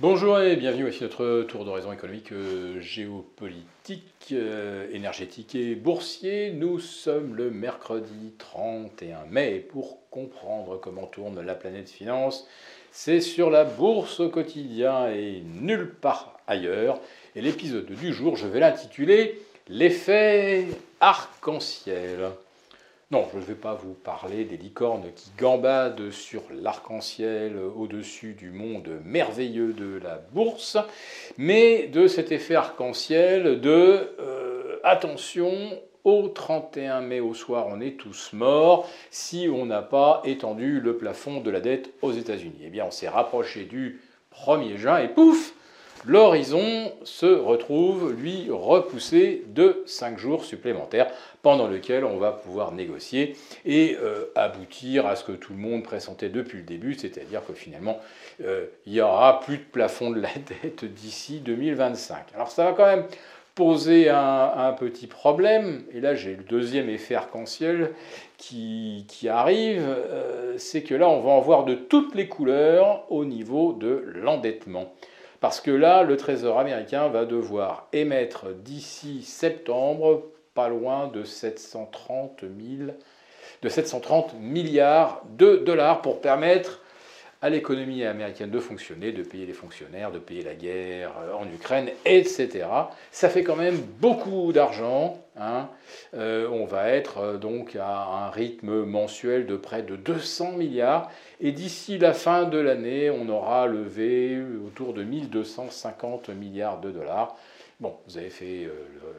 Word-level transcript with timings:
Bonjour 0.00 0.40
et 0.40 0.56
bienvenue, 0.56 0.84
voici 0.84 1.02
notre 1.02 1.42
tour 1.42 1.66
d'horizon 1.66 1.92
économique, 1.92 2.32
euh, 2.32 2.80
géopolitique, 2.80 4.28
euh, 4.32 4.88
énergétique 4.92 5.54
et 5.54 5.74
boursier. 5.74 6.52
Nous 6.52 6.78
sommes 6.80 7.34
le 7.34 7.50
mercredi 7.50 8.32
31 8.38 9.26
mai 9.26 9.58
pour 9.58 9.98
comprendre 10.08 10.80
comment 10.80 11.04
tourne 11.04 11.42
la 11.42 11.54
planète 11.54 11.90
finance. 11.90 12.48
C'est 12.90 13.20
sur 13.20 13.50
la 13.50 13.64
bourse 13.64 14.20
au 14.20 14.30
quotidien 14.30 15.10
et 15.10 15.42
nulle 15.44 15.94
part 16.00 16.40
ailleurs. 16.46 16.98
Et 17.36 17.42
l'épisode 17.42 17.84
du 17.84 18.14
jour, 18.14 18.36
je 18.36 18.46
vais 18.46 18.60
l'intituler 18.60 19.38
L'effet 19.68 20.64
arc-en-ciel. 21.00 22.30
Non, 23.12 23.26
je 23.32 23.38
ne 23.38 23.42
vais 23.42 23.54
pas 23.56 23.74
vous 23.74 23.94
parler 23.94 24.44
des 24.44 24.56
licornes 24.56 25.12
qui 25.16 25.32
gambadent 25.36 26.12
sur 26.12 26.42
l'arc-en-ciel 26.52 27.56
au-dessus 27.76 28.34
du 28.34 28.52
monde 28.52 28.88
merveilleux 29.04 29.72
de 29.72 29.98
la 30.00 30.18
bourse, 30.30 30.76
mais 31.36 31.88
de 31.88 32.06
cet 32.06 32.30
effet 32.30 32.54
arc-en-ciel 32.54 33.60
de 33.60 34.14
euh, 34.20 34.76
attention, 34.84 35.50
au 36.04 36.28
31 36.28 37.00
mai 37.00 37.18
au 37.18 37.34
soir, 37.34 37.66
on 37.68 37.80
est 37.80 37.98
tous 37.98 38.32
morts 38.32 38.88
si 39.10 39.48
on 39.52 39.66
n'a 39.66 39.82
pas 39.82 40.22
étendu 40.24 40.78
le 40.78 40.96
plafond 40.96 41.40
de 41.40 41.50
la 41.50 41.60
dette 41.60 41.92
aux 42.02 42.12
États-Unis. 42.12 42.62
Eh 42.62 42.70
bien, 42.70 42.84
on 42.86 42.92
s'est 42.92 43.08
rapproché 43.08 43.64
du 43.64 44.00
1er 44.32 44.76
juin 44.76 44.98
et 44.98 45.08
pouf, 45.08 45.52
l'horizon 46.06 46.92
se 47.04 47.26
retrouve, 47.26 48.12
lui, 48.12 48.48
repoussé 48.50 49.44
de 49.48 49.82
5 49.86 50.18
jours 50.18 50.44
supplémentaires 50.44 51.10
pendant 51.42 51.68
lequel 51.68 52.04
on 52.04 52.18
va 52.18 52.32
pouvoir 52.32 52.72
négocier 52.72 53.36
et 53.64 53.96
euh, 54.00 54.26
aboutir 54.34 55.06
à 55.06 55.16
ce 55.16 55.24
que 55.24 55.32
tout 55.32 55.52
le 55.52 55.58
monde 55.58 55.82
pressentait 55.82 56.28
depuis 56.28 56.58
le 56.58 56.64
début, 56.64 56.94
c'est-à-dire 56.94 57.44
que 57.46 57.52
finalement, 57.52 57.98
euh, 58.44 58.66
il 58.86 58.92
n'y 58.92 59.00
aura 59.00 59.40
plus 59.40 59.58
de 59.58 59.64
plafond 59.64 60.10
de 60.10 60.20
la 60.20 60.28
dette 60.62 60.84
d'ici 60.84 61.40
2025. 61.40 62.26
Alors 62.34 62.50
ça 62.50 62.64
va 62.64 62.72
quand 62.72 62.86
même 62.86 63.06
poser 63.54 64.08
un, 64.08 64.74
petit 64.78 65.06
problème, 65.06 65.82
et 65.92 66.00
là 66.00 66.14
j'ai 66.14 66.34
le 66.34 66.44
deuxième 66.44 66.88
effet 66.88 67.14
arc-en-ciel 67.14 67.90
qui, 68.38 69.04
arrive, 69.28 69.84
euh, 69.86 70.54
c'est 70.56 70.82
que 70.82 70.94
là 70.94 71.08
on 71.10 71.20
va 71.20 71.32
en 71.32 71.40
voir 71.40 71.64
de 71.64 71.74
toutes 71.74 72.14
les 72.14 72.26
couleurs 72.26 73.04
au 73.10 73.26
niveau 73.26 73.74
de 73.74 74.04
l'endettement. 74.14 74.94
Parce 75.40 75.60
que 75.60 75.70
là, 75.70 76.02
le 76.02 76.16
Trésor 76.16 76.58
américain 76.58 77.08
va 77.08 77.24
devoir 77.24 77.88
émettre 77.92 78.54
d'ici 78.54 79.22
septembre 79.22 80.24
pas 80.54 80.68
loin 80.68 81.08
de 81.08 81.24
730, 81.24 82.44
de 83.62 83.68
730 83.68 84.34
milliards 84.38 85.22
de 85.38 85.56
dollars 85.56 86.02
pour 86.02 86.20
permettre 86.20 86.80
à 87.42 87.48
l'économie 87.48 88.04
américaine 88.04 88.50
de 88.50 88.60
fonctionner, 88.60 89.12
de 89.12 89.22
payer 89.22 89.46
les 89.46 89.54
fonctionnaires, 89.54 90.12
de 90.12 90.18
payer 90.18 90.42
la 90.42 90.54
guerre 90.54 91.12
euh, 91.22 91.32
en 91.32 91.46
Ukraine, 91.46 91.88
etc. 92.04 92.66
Ça 93.10 93.30
fait 93.30 93.42
quand 93.42 93.56
même 93.56 93.78
beaucoup 93.98 94.52
d'argent. 94.52 95.16
Hein. 95.38 95.68
Euh, 96.14 96.48
on 96.50 96.66
va 96.66 96.90
être 96.90 97.18
euh, 97.18 97.36
donc 97.38 97.76
à 97.76 98.26
un 98.26 98.30
rythme 98.30 98.84
mensuel 98.84 99.46
de 99.46 99.56
près 99.56 99.82
de 99.82 99.96
200 99.96 100.52
milliards. 100.52 101.10
Et 101.40 101.52
d'ici 101.52 101.96
la 101.96 102.12
fin 102.12 102.44
de 102.44 102.58
l'année, 102.58 103.10
on 103.10 103.28
aura 103.30 103.66
levé 103.66 104.38
autour 104.66 104.92
de 104.92 105.02
1250 105.02 106.28
milliards 106.28 106.80
de 106.80 106.90
dollars. 106.90 107.36
Bon, 107.80 107.96
vous 108.06 108.18
avez 108.18 108.28
fait 108.28 108.68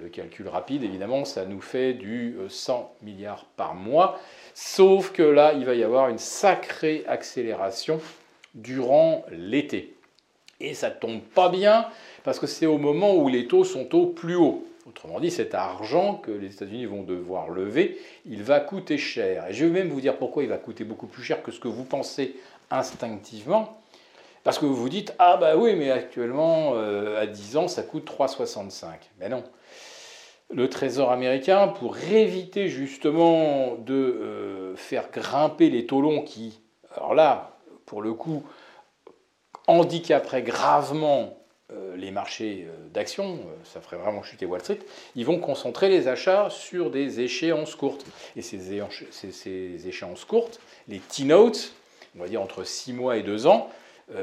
le, 0.00 0.08
calcul 0.08 0.48
rapide, 0.48 0.82
évidemment, 0.82 1.26
ça 1.26 1.44
nous 1.44 1.60
fait 1.60 1.92
du 1.92 2.36
100 2.48 2.90
milliards 3.02 3.44
par 3.56 3.74
mois. 3.74 4.18
Sauf 4.54 5.12
que 5.12 5.22
là, 5.22 5.52
il 5.52 5.66
va 5.66 5.74
y 5.74 5.84
avoir 5.84 6.08
une 6.08 6.18
sacrée 6.18 7.04
accélération 7.06 8.00
durant 8.54 9.24
l'été. 9.30 9.94
Et 10.60 10.72
ça 10.72 10.88
ne 10.88 10.94
tombe 10.94 11.20
pas 11.20 11.50
bien 11.50 11.86
parce 12.24 12.38
que 12.38 12.46
c'est 12.46 12.66
au 12.66 12.78
moment 12.78 13.14
où 13.14 13.28
les 13.28 13.46
taux 13.46 13.64
sont 13.64 13.94
au 13.94 14.06
plus 14.06 14.36
haut. 14.36 14.66
Autrement 14.88 15.20
dit, 15.20 15.30
cet 15.30 15.54
argent 15.54 16.14
que 16.14 16.30
les 16.30 16.54
États-Unis 16.54 16.86
vont 16.86 17.02
devoir 17.02 17.50
lever, 17.50 17.98
il 18.24 18.42
va 18.42 18.60
coûter 18.60 18.98
cher. 18.98 19.48
Et 19.48 19.52
je 19.52 19.64
vais 19.64 19.70
même 19.70 19.88
vous 19.88 20.00
dire 20.00 20.16
pourquoi 20.16 20.44
il 20.44 20.48
va 20.48 20.58
coûter 20.58 20.84
beaucoup 20.84 21.08
plus 21.08 21.22
cher 21.22 21.42
que 21.42 21.50
ce 21.50 21.60
que 21.60 21.68
vous 21.68 21.84
pensez 21.84 22.36
instinctivement. 22.70 23.80
Parce 24.46 24.60
que 24.60 24.64
vous 24.64 24.76
vous 24.76 24.88
dites, 24.88 25.12
ah 25.18 25.36
bah 25.38 25.56
oui, 25.56 25.74
mais 25.74 25.90
actuellement, 25.90 26.74
euh, 26.76 27.20
à 27.20 27.26
10 27.26 27.56
ans, 27.56 27.66
ça 27.66 27.82
coûte 27.82 28.08
3,65. 28.08 28.90
Mais 29.18 29.28
non 29.28 29.42
le 30.50 30.70
Trésor 30.70 31.10
américain 31.10 31.66
pour 31.66 31.98
éviter 31.98 32.68
justement 32.68 33.74
de 33.74 33.94
euh, 33.94 34.76
faire 34.76 35.10
grimper 35.10 35.68
les 35.68 35.86
taux 35.86 36.00
longs 36.00 36.22
qui, 36.22 36.60
alors 36.94 37.16
là, 37.16 37.58
pour 37.86 38.00
le 38.00 38.12
coup, 38.12 38.44
handicaperaient 39.66 40.44
gravement 40.44 41.36
euh, 41.72 41.96
les 41.96 42.12
marchés 42.12 42.68
d'actions, 42.94 43.40
ça 43.64 43.80
ferait 43.80 43.96
vraiment 43.96 44.22
chuter 44.22 44.46
Wall 44.46 44.60
Street, 44.60 44.78
ils 45.16 45.26
vont 45.26 45.40
concentrer 45.40 45.88
les 45.88 46.06
achats 46.06 46.50
sur 46.50 46.92
des 46.92 47.18
échéances 47.18 47.74
courtes. 47.74 48.06
Et 48.36 48.42
ces, 48.42 49.88
échéances 49.88 50.24
courtes, 50.24 50.60
les 50.86 51.00
T-notes, 51.00 51.72
on 52.16 52.20
va 52.20 52.28
dire 52.28 52.40
entre 52.40 52.62
6 52.62 52.92
mois 52.92 53.16
et 53.16 53.24
2 53.24 53.48
ans, 53.48 53.72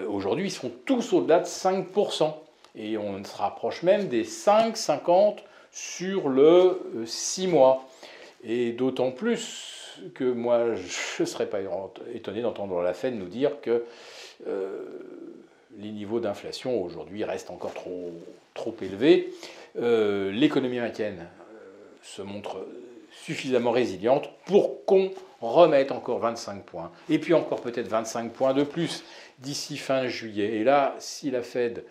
aujourd'hui 0.08 0.46
ils 0.46 0.52
sont 0.52 0.72
tous 0.86 1.14
au-delà 1.14 1.40
de 1.40 1.46
5%. 1.46 2.34
Et 2.76 2.98
on 2.98 3.24
se 3.24 3.36
rapproche 3.36 3.84
même 3.84 4.08
des 4.08 4.24
5, 4.24 4.76
50, 4.76 5.44
sur 5.74 6.30
le 6.30 6.80
6 7.06 7.46
euh, 7.46 7.50
mois. 7.50 7.90
Et 8.44 8.72
d'autant 8.72 9.12
plus 9.12 10.00
que 10.14 10.24
moi, 10.24 10.76
je 10.76 11.24
ne 11.24 11.28
serais 11.28 11.48
pas 11.48 11.60
étonné 12.14 12.42
d'entendre 12.42 12.82
la 12.82 12.94
Fed 12.94 13.16
nous 13.16 13.28
dire 13.28 13.60
que 13.62 13.84
euh, 14.48 14.84
les 15.78 15.90
niveaux 15.90 16.20
d'inflation 16.20 16.82
aujourd'hui 16.82 17.24
restent 17.24 17.50
encore 17.50 17.74
trop, 17.74 18.12
trop 18.54 18.76
élevés. 18.82 19.34
Euh, 19.80 20.32
l'économie 20.32 20.78
américaine 20.78 21.28
se 22.04 22.22
montre 22.22 22.58
suffisamment 23.22 23.72
résiliente 23.72 24.30
pour 24.46 24.86
qu'on 24.86 25.12
remette 25.42 25.92
encore 25.92 26.20
25 26.20 26.64
points. 26.64 26.92
Et 27.10 27.20
puis 27.20 27.34
encore 27.34 27.62
peut-être 27.62 27.88
25 27.88 28.32
points 28.32 28.54
de 28.54 28.64
plus 28.64 29.04
d'ici 29.40 29.78
fin 29.78 30.08
juillet. 30.08 30.56
Et 30.56 30.64
là, 30.64 30.96
si 31.00 31.32
la 31.32 31.42
Fed 31.44 31.84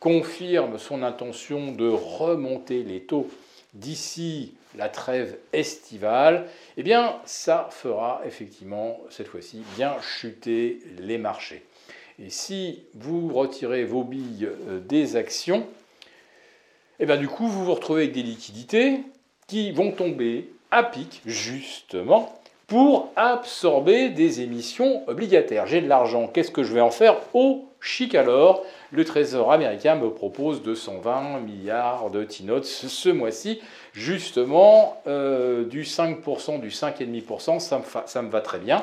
confirme 0.00 0.78
son 0.78 1.02
intention 1.02 1.72
de 1.72 1.88
remonter 1.88 2.82
les 2.82 3.00
taux 3.00 3.28
d'ici 3.74 4.54
la 4.76 4.88
trêve 4.88 5.36
estivale, 5.52 6.48
eh 6.76 6.82
bien 6.82 7.16
ça 7.24 7.68
fera 7.70 8.20
effectivement 8.26 9.00
cette 9.10 9.28
fois-ci 9.28 9.62
bien 9.76 9.96
chuter 10.00 10.80
les 10.98 11.18
marchés. 11.18 11.64
Et 12.18 12.30
si 12.30 12.82
vous 12.94 13.32
retirez 13.32 13.84
vos 13.84 14.04
billes 14.04 14.48
euh, 14.68 14.80
des 14.80 15.16
actions, 15.16 15.66
eh 16.98 17.06
bien 17.06 17.16
du 17.16 17.28
coup 17.28 17.46
vous 17.46 17.64
vous 17.64 17.74
retrouvez 17.74 18.02
avec 18.02 18.14
des 18.14 18.22
liquidités 18.22 19.00
qui 19.46 19.72
vont 19.72 19.92
tomber 19.92 20.50
à 20.70 20.82
pic 20.82 21.22
justement 21.26 22.40
pour 22.66 23.12
absorber 23.14 24.08
des 24.08 24.40
émissions 24.40 25.08
obligataires. 25.08 25.66
J'ai 25.66 25.80
de 25.80 25.88
l'argent, 25.88 26.26
qu'est-ce 26.26 26.50
que 26.50 26.64
je 26.64 26.72
vais 26.72 26.80
en 26.80 26.90
faire? 26.90 27.16
Au 27.32 27.68
chic 27.80 28.14
alors, 28.16 28.64
le 28.90 29.04
Trésor 29.04 29.52
américain 29.52 29.94
me 29.94 30.10
propose 30.10 30.62
220 30.62 31.40
milliards 31.40 32.10
de 32.10 32.24
T-notes 32.24 32.64
ce 32.64 33.08
mois-ci. 33.08 33.60
Justement, 33.92 35.00
euh, 35.06 35.64
du 35.64 35.84
5%, 35.84 36.60
du 36.60 36.70
5,5%, 36.70 37.60
ça 37.60 37.80
ça 38.06 38.22
me 38.22 38.30
va 38.30 38.40
très 38.40 38.58
bien. 38.58 38.82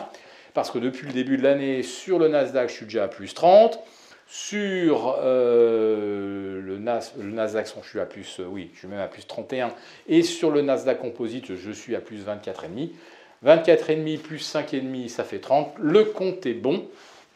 Parce 0.54 0.72
que 0.72 0.78
depuis 0.78 1.08
le 1.08 1.14
début 1.14 1.38
de 1.38 1.44
l'année, 1.44 1.84
sur 1.84 2.20
le 2.20 2.28
Nasdaq, 2.28 2.70
je 2.70 2.76
suis 2.76 2.86
déjà 2.86 3.06
à 3.06 3.08
plus 3.08 3.34
30. 3.34 3.80
Sur 4.28 5.18
euh, 5.20 6.62
le, 6.62 6.78
Nasdaq, 6.78 7.68
je 7.82 7.90
suis 7.90 8.00
à 8.00 8.06
plus, 8.06 8.40
euh, 8.40 8.46
oui, 8.50 8.72
je 8.74 8.80
suis 8.80 8.88
même 8.88 9.00
à 9.00 9.08
plus 9.08 9.28
31. 9.28 9.74
Et 10.08 10.24
sur 10.24 10.50
le 10.50 10.62
Nasdaq 10.62 11.00
Composite, 11.00 11.56
je 11.56 11.72
suis 11.72 11.96
à 11.96 12.02
plus 12.02 12.26
24,5. 12.26 12.90
24,5 13.46 14.18
plus 14.20 14.56
5,5, 14.56 15.08
ça 15.10 15.24
fait 15.24 15.40
30. 15.40 15.74
Le 15.80 16.06
compte 16.06 16.46
est 16.46 16.54
bon. 16.54 16.88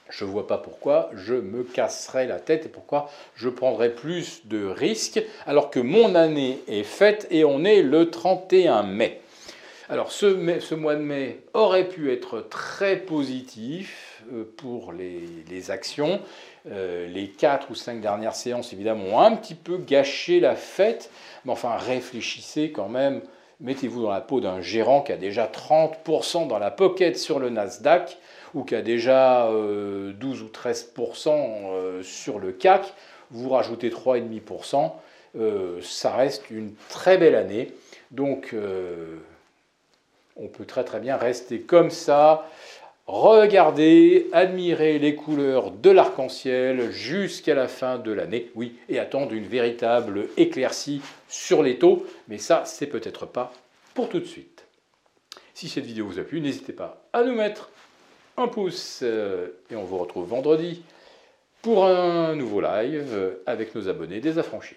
Je 0.09 0.23
ne 0.23 0.29
vois 0.29 0.47
pas 0.47 0.57
pourquoi 0.57 1.09
je 1.13 1.33
me 1.33 1.63
casserais 1.63 2.27
la 2.27 2.39
tête 2.39 2.65
et 2.65 2.69
pourquoi 2.69 3.09
je 3.35 3.49
prendrais 3.49 3.89
plus 3.89 4.45
de 4.45 4.65
risques 4.65 5.21
alors 5.45 5.69
que 5.69 5.81
mon 5.81 6.15
année 6.15 6.59
est 6.67 6.83
faite 6.83 7.27
et 7.29 7.43
on 7.43 7.65
est 7.65 7.81
le 7.81 8.09
31 8.09 8.83
mai. 8.83 9.21
Alors 9.89 10.11
ce, 10.11 10.73
mois 10.73 10.95
de 10.95 11.01
mai 11.01 11.41
aurait 11.53 11.87
pu 11.87 12.11
être 12.11 12.41
très 12.41 12.97
positif 12.97 14.06
pour 14.57 14.93
les, 14.93 15.71
actions. 15.71 16.21
Euh, 16.69 17.07
les 17.07 17.29
4 17.29 17.71
ou 17.71 17.75
5 17.75 18.01
dernières 18.01 18.35
séances 18.35 18.73
évidemment 18.73 19.05
ont 19.15 19.19
un 19.19 19.35
petit 19.35 19.55
peu 19.55 19.77
gâché 19.77 20.39
la 20.39 20.55
fête, 20.55 21.09
mais 21.45 21.51
enfin 21.51 21.77
réfléchissez 21.77 22.71
quand 22.71 22.89
même 22.89 23.21
mettez-vous 23.59 24.03
dans 24.03 24.11
la 24.11 24.21
peau 24.21 24.39
d'un 24.39 24.61
gérant 24.61 25.01
qui 25.01 25.11
a 25.11 25.17
déjà 25.17 25.47
30% 25.47 26.47
dans 26.47 26.59
la 26.59 26.71
pocket 26.71 27.17
sur 27.17 27.39
le 27.39 27.49
Nasdaq 27.49 28.17
ou 28.53 28.63
qui 28.63 28.75
a 28.75 28.81
déjà 28.81 29.47
12 29.47 29.53
euh, 29.53 30.43
ou 30.43 30.47
13% 30.47 31.29
euh, 31.29 32.03
sur 32.03 32.39
le 32.39 32.51
CAC, 32.51 32.93
vous 33.31 33.49
rajoutez 33.49 33.89
3,5%, 33.89 34.91
euh, 35.37 35.79
ça 35.81 36.15
reste 36.15 36.49
une 36.49 36.73
très 36.89 37.17
belle 37.17 37.35
année. 37.35 37.73
Donc 38.11 38.55
on 40.37 40.47
peut 40.47 40.65
très 40.65 40.85
très 40.85 41.01
bien 41.01 41.17
rester 41.17 41.59
comme 41.59 41.89
ça 41.91 42.49
regarder, 43.07 44.27
admirer 44.33 44.99
les 44.99 45.15
couleurs 45.15 45.71
de 45.71 45.89
l'arc-en-ciel 45.89 46.91
jusqu'à 46.91 47.55
la 47.55 47.67
fin 47.67 47.97
de 47.97 48.11
l'année. 48.11 48.51
Oui, 48.55 48.75
et 48.89 48.99
attendre 48.99 49.33
une 49.33 49.47
véritable 49.47 50.27
éclaircie 50.37 51.01
sur 51.29 51.63
les 51.63 51.79
taux, 51.79 52.05
mais 52.27 52.37
ça, 52.37 52.63
c'est 52.65 52.87
peut-être 52.87 53.25
pas 53.25 53.53
pour 53.93 54.09
tout 54.09 54.19
de 54.19 54.25
suite. 54.25 54.65
Si 55.53 55.69
cette 55.69 55.85
vidéo 55.85 56.05
vous 56.05 56.19
a 56.19 56.23
plu, 56.23 56.41
n'hésitez 56.41 56.73
pas 56.73 57.01
à 57.13 57.23
nous 57.23 57.33
mettre 57.33 57.71
un 58.35 58.47
pouce 58.47 58.99
euh, 59.01 59.47
et 59.71 59.75
on 59.75 59.83
vous 59.83 59.97
retrouve 59.97 60.27
vendredi 60.27 60.83
pour 61.63 61.85
un 61.85 62.35
nouveau 62.35 62.61
live 62.61 63.37
avec 63.45 63.73
nos 63.73 63.89
abonnés 63.89 64.19
des 64.19 64.37
affranchis. 64.37 64.75